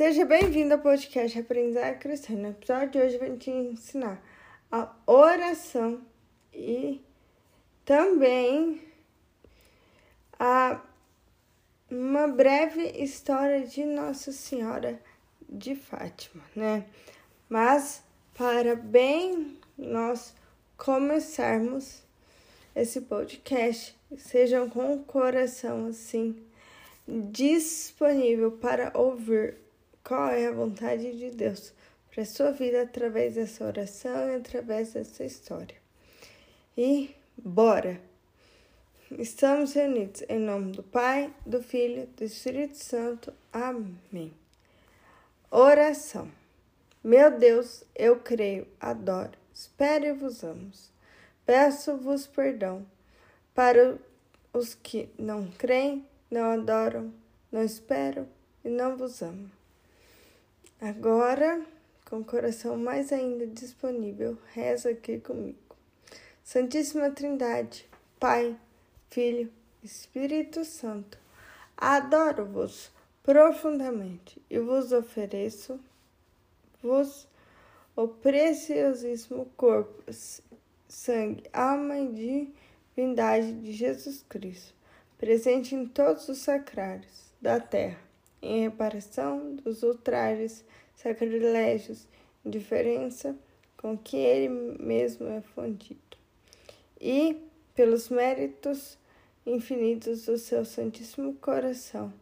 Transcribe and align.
Seja 0.00 0.24
bem-vindo 0.24 0.72
ao 0.72 0.80
podcast 0.80 1.38
Aprendizagem 1.38 1.98
Cristã. 1.98 2.32
No 2.32 2.48
episódio 2.48 2.88
de 2.88 2.98
hoje 3.00 3.16
eu 3.16 3.28
vou 3.28 3.36
te 3.36 3.50
ensinar 3.50 4.18
a 4.72 4.90
oração 5.06 6.00
e 6.54 7.02
também 7.84 8.80
a 10.38 10.80
uma 11.90 12.26
breve 12.26 12.82
história 12.92 13.66
de 13.66 13.84
Nossa 13.84 14.32
Senhora 14.32 14.98
de 15.46 15.74
Fátima, 15.74 16.44
né? 16.56 16.86
Mas 17.46 18.02
para 18.32 18.74
bem 18.74 19.58
nós 19.76 20.34
começarmos 20.78 22.02
esse 22.74 23.02
podcast, 23.02 23.94
sejam 24.16 24.66
com 24.70 24.94
o 24.94 25.04
coração 25.04 25.88
assim 25.88 26.42
disponível 27.06 28.52
para 28.52 28.92
ouvir 28.94 29.58
qual 30.10 30.30
é 30.30 30.48
a 30.48 30.52
vontade 30.52 31.16
de 31.16 31.30
Deus 31.30 31.72
para 32.10 32.24
a 32.24 32.26
sua 32.26 32.50
vida 32.50 32.82
através 32.82 33.36
dessa 33.36 33.64
oração 33.64 34.32
e 34.32 34.34
através 34.34 34.92
dessa 34.92 35.24
história. 35.24 35.76
E 36.76 37.14
bora! 37.36 38.00
Estamos 39.12 39.72
reunidos 39.72 40.24
em 40.28 40.40
nome 40.40 40.72
do 40.72 40.82
Pai, 40.82 41.32
do 41.46 41.62
Filho, 41.62 42.08
do 42.16 42.24
Espírito 42.24 42.76
Santo. 42.76 43.32
Amém. 43.52 44.34
Oração. 45.48 46.28
Meu 47.04 47.38
Deus, 47.38 47.84
eu 47.94 48.18
creio, 48.18 48.66
adoro, 48.80 49.38
espero 49.54 50.06
e 50.06 50.12
vos 50.12 50.42
amo. 50.42 50.72
Peço-vos 51.46 52.26
perdão 52.26 52.84
para 53.54 53.96
os 54.52 54.74
que 54.74 55.08
não 55.16 55.46
creem, 55.52 56.04
não 56.28 56.50
adoram, 56.50 57.14
não 57.52 57.62
esperam 57.62 58.26
e 58.64 58.68
não 58.68 58.96
vos 58.96 59.22
amam. 59.22 59.59
Agora, 60.80 61.62
com 62.08 62.20
o 62.20 62.24
coração 62.24 62.76
mais 62.78 63.12
ainda 63.12 63.46
disponível, 63.46 64.38
reza 64.54 64.90
aqui 64.90 65.18
comigo. 65.20 65.58
Santíssima 66.42 67.10
Trindade, 67.10 67.86
Pai, 68.18 68.56
Filho, 69.10 69.52
Espírito 69.82 70.64
Santo, 70.64 71.18
adoro-vos 71.76 72.90
profundamente 73.22 74.40
e 74.48 74.58
vos 74.58 74.90
ofereço 74.90 75.78
vos 76.82 77.28
o 77.94 78.08
preciosíssimo 78.08 79.46
corpo, 79.58 80.02
sangue, 80.88 81.44
alma 81.52 81.98
e 81.98 82.56
divindade 82.96 83.52
de 83.52 83.72
Jesus 83.72 84.24
Cristo, 84.28 84.74
presente 85.18 85.74
em 85.74 85.86
todos 85.86 86.26
os 86.30 86.38
sacrários 86.38 87.30
da 87.40 87.60
terra, 87.60 88.00
em 88.42 88.62
reparação 88.62 89.54
dos 89.56 89.82
ultrajes, 89.82 90.64
sacrilégios, 90.94 92.06
indiferença 92.44 93.36
com 93.76 93.96
que 93.96 94.16
ele 94.16 94.48
mesmo 94.78 95.28
é 95.28 95.40
fundido. 95.40 96.00
E, 97.00 97.36
pelos 97.74 98.08
méritos 98.08 98.98
infinitos 99.46 100.26
do 100.26 100.36
seu 100.36 100.64
Santíssimo 100.64 101.34
Coração 101.34 102.12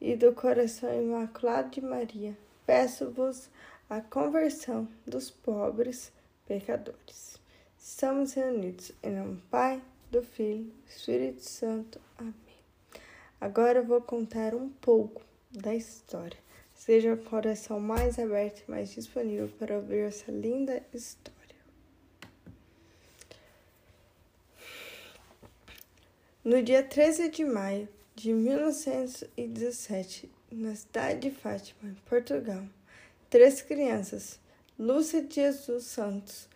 e 0.00 0.16
do 0.16 0.32
Coração 0.32 0.92
Imaculado 0.92 1.70
de 1.70 1.80
Maria, 1.80 2.36
peço-vos 2.66 3.48
a 3.88 4.00
conversão 4.00 4.88
dos 5.06 5.30
pobres 5.30 6.12
pecadores. 6.46 7.40
Estamos 7.78 8.32
reunidos 8.32 8.90
em 9.02 9.12
nome 9.12 9.36
do 9.36 9.42
Pai, 9.42 9.80
do 10.10 10.22
Filho, 10.22 10.72
Espírito 10.88 11.42
Santo. 11.42 12.00
Amém. 12.18 12.34
Agora 13.40 13.78
eu 13.78 13.84
vou 13.84 14.00
contar 14.00 14.54
um 14.54 14.68
pouco 14.68 15.22
da 15.50 15.74
história. 15.74 16.38
Seja 16.74 17.14
o 17.14 17.18
coração 17.18 17.80
mais 17.80 18.18
aberto 18.18 18.62
e 18.66 18.70
mais 18.70 18.90
disponível 18.90 19.48
para 19.58 19.76
ouvir 19.76 20.00
essa 20.00 20.30
linda 20.30 20.82
história. 20.92 21.36
No 26.44 26.62
dia 26.62 26.82
13 26.82 27.30
de 27.30 27.44
maio 27.44 27.88
de 28.14 28.32
1917, 28.32 30.30
na 30.50 30.74
cidade 30.76 31.28
de 31.28 31.30
Fátima, 31.30 31.90
em 31.90 31.94
Portugal, 32.08 32.64
três 33.28 33.60
crianças, 33.62 34.38
Lúcia 34.78 35.22
de 35.22 35.36
Jesus 35.36 35.84
Santos, 35.84 36.48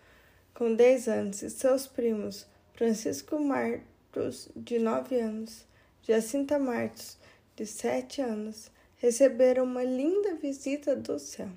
com 0.55 0.75
10 0.75 1.09
anos, 1.09 1.43
e 1.43 1.51
seus 1.51 1.87
primos, 1.87 2.47
Francisco 2.75 3.41
Martos, 3.41 4.49
de 4.55 4.79
9 4.79 5.19
anos, 5.19 5.65
Jacinta 6.03 6.59
Martos, 6.59 7.17
de 7.57 7.67
7 7.67 8.21
anos, 8.21 8.71
receberam 9.01 9.65
uma 9.65 9.83
linda 9.83 10.35
visita 10.37 10.95
do 10.95 11.19
céu. 11.19 11.49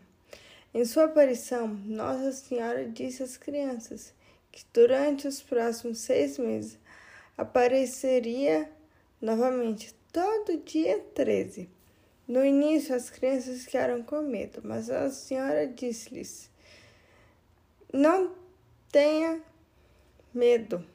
Em 0.74 0.84
sua 0.86 1.04
aparição, 1.06 1.68
Nossa 1.68 2.31
Senhora 2.31 2.86
disse 2.86 3.22
às 3.22 3.38
crianças 3.38 4.14
que 4.52 4.64
durante 4.74 5.28
os 5.28 5.42
próximos 5.42 6.00
seis 6.00 6.38
meses 6.38 6.80
apareceria 7.38 8.70
novamente 9.22 9.94
todo 10.12 10.58
dia 10.64 11.00
13. 11.14 11.70
No 12.28 12.44
início, 12.44 12.96
as 12.96 13.09
crianças 13.09 13.66
ficaram 13.66 14.02
com 14.02 14.22
medo, 14.22 14.62
mas 14.64 14.90
a 14.90 15.10
senhora 15.10 15.68
disse-lhes: 15.68 16.50
Não 17.92 18.34
tenha 18.92 19.42
medo, 20.34 20.86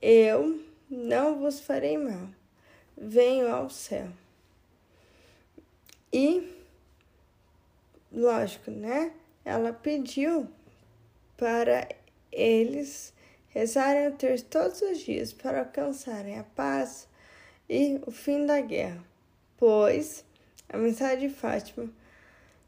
eu 0.00 0.58
não 0.88 1.38
vos 1.38 1.60
farei 1.60 1.98
mal. 1.98 2.28
Venho 2.96 3.52
ao 3.52 3.68
céu. 3.68 4.08
E, 6.12 6.52
lógico, 8.12 8.70
né? 8.70 9.12
Ela 9.44 9.72
pediu 9.72 10.48
para 11.36 11.88
eles 12.30 13.14
rezarem 13.48 14.08
o 14.08 14.12
terço 14.12 14.44
todos 14.46 14.82
os 14.82 14.98
dias 14.98 15.32
para 15.32 15.60
alcançarem 15.60 16.38
a 16.38 16.44
paz 16.44 17.08
e 17.68 18.00
o 18.06 18.10
fim 18.10 18.44
da 18.46 18.60
guerra, 18.60 19.02
pois 19.56 20.24
a 20.68 20.76
mensagem 20.76 21.28
de 21.28 21.34
Fátima 21.34 21.90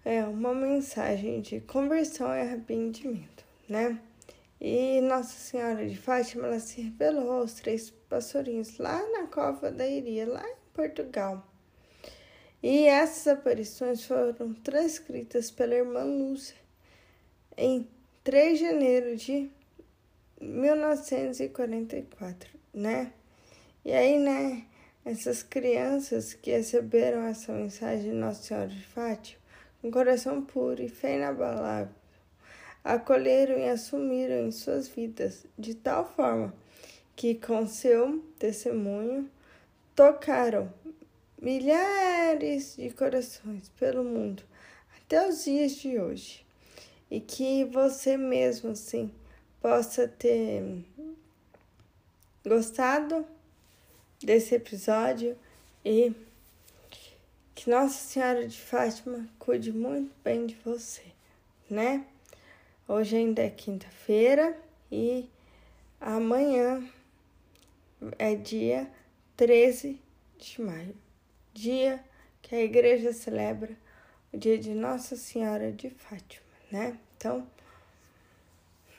é 0.05 0.25
uma 0.25 0.55
mensagem 0.55 1.41
de 1.41 1.61
conversão 1.61 2.29
e 2.35 2.41
arrependimento, 2.41 3.45
né? 3.69 3.99
E 4.61 5.01
Nossa 5.03 5.39
Senhora 5.39 5.87
de 5.87 5.97
Fátima 5.97 6.47
ela 6.47 6.59
se 6.59 6.81
revelou 6.81 7.33
aos 7.33 7.55
três 7.55 7.91
pastorinhos 8.09 8.79
lá 8.79 8.99
na 9.11 9.27
cova 9.27 9.71
da 9.71 9.87
Iria, 9.87 10.27
lá 10.27 10.47
em 10.47 10.57
Portugal. 10.73 11.54
E 12.67 12.87
essas 12.87 13.29
aparições 13.29 14.07
foram 14.07 14.55
transcritas 14.55 15.51
pela 15.51 15.75
irmã 15.75 16.03
Lúcia 16.03 16.57
em 17.59 17.87
3 18.25 18.59
de 18.59 18.65
janeiro 18.65 19.15
de 19.17 19.51
1944, 20.41 22.49
né? 22.73 23.13
E 23.85 23.93
aí, 23.93 24.19
né, 24.19 24.65
essas 25.05 25.43
crianças 25.43 26.33
que 26.33 26.53
receberam 26.53 27.27
essa 27.27 27.53
mensagem 27.53 28.13
de 28.13 28.17
Nossa 28.17 28.43
Senhora 28.43 28.69
de 28.69 28.83
Fátima, 28.83 29.43
com 29.83 29.91
coração 29.91 30.41
puro 30.41 30.83
e 30.83 30.89
fé 30.89 31.17
inabalável, 31.17 31.95
acolheram 32.83 33.59
e 33.59 33.69
assumiram 33.69 34.47
em 34.47 34.51
suas 34.51 34.89
vidas 34.89 35.45
de 35.59 35.75
tal 35.75 36.11
forma 36.17 36.55
que 37.15 37.35
com 37.35 37.67
seu 37.67 38.25
testemunho 38.39 39.31
tocaram 39.95 40.73
milhares 41.45 42.75
de 42.75 42.89
corações 42.89 43.69
pelo 43.79 44.03
mundo 44.03 44.43
até 44.97 45.29
os 45.29 45.45
dias 45.45 45.73
de 45.73 45.99
hoje. 45.99 46.45
E 47.11 47.21
que 47.21 47.67
você 47.67 48.17
mesmo, 48.17 48.71
assim, 48.71 49.13
possa 49.61 50.09
ter 50.09 50.83
gostado 52.45 53.27
desse 54.23 54.55
episódio 54.55 55.37
e 55.85 56.15
que 57.55 57.69
Nossa 57.69 57.99
Senhora 57.99 58.49
de 58.49 58.59
Fátima 58.59 59.29
cuide 59.39 59.71
muito 59.71 60.11
bem 60.25 60.47
de 60.47 60.57
você, 60.65 61.05
né? 61.69 62.07
Hoje 62.89 63.17
ainda 63.17 63.43
é 63.43 63.51
quinta-feira 63.51 64.59
e 64.91 65.29
amanhã 66.01 66.83
é 68.19 68.35
dia 68.35 68.91
13 69.37 70.01
de 70.39 70.61
maio, 70.61 71.04
dia 71.55 72.05
que 72.43 72.55
a 72.55 72.63
igreja 72.63 73.13
celebra 73.13 73.75
o 74.33 74.37
dia 74.37 74.59
de 74.59 74.75
Nossa 74.75 75.17
Senhora 75.17 75.73
de 75.73 75.89
Fátima, 75.89 76.45
né? 76.71 76.99
Então, 77.17 77.47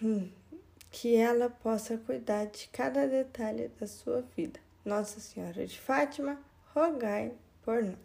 hum, 0.02 0.30
que 0.90 1.16
ela 1.16 1.50
possa 1.50 1.98
cuidar 1.98 2.46
de 2.46 2.70
cada 2.70 3.06
detalhe 3.06 3.68
da 3.80 3.86
sua 3.86 4.24
vida. 4.36 4.60
Nossa 4.86 5.20
Senhora 5.20 5.68
de 5.68 5.80
Fátima, 5.80 6.40
rogai 6.74 7.34
por 7.64 7.84
nós. 7.84 7.96